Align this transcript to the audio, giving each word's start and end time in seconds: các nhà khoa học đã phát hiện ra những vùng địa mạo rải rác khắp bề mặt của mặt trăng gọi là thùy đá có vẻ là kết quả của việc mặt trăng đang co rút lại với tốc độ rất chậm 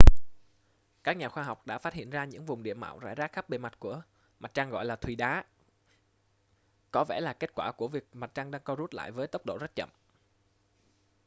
các 1.03 1.17
nhà 1.17 1.29
khoa 1.29 1.43
học 1.43 1.67
đã 1.67 1.77
phát 1.77 1.93
hiện 1.93 2.09
ra 2.09 2.25
những 2.25 2.45
vùng 2.45 2.63
địa 2.63 2.73
mạo 2.73 2.99
rải 2.99 3.15
rác 3.15 3.31
khắp 3.33 3.49
bề 3.49 3.57
mặt 3.57 3.79
của 3.79 4.01
mặt 4.39 4.51
trăng 4.53 4.69
gọi 4.69 4.85
là 4.85 4.95
thùy 4.95 5.15
đá 5.15 5.43
có 6.91 7.03
vẻ 7.09 7.19
là 7.21 7.33
kết 7.33 7.51
quả 7.55 7.71
của 7.71 7.87
việc 7.87 8.07
mặt 8.13 8.31
trăng 8.33 8.51
đang 8.51 8.61
co 8.63 8.75
rút 8.75 8.93
lại 8.93 9.11
với 9.11 9.27
tốc 9.27 9.45
độ 9.45 9.57
rất 9.61 9.71
chậm 9.75 9.89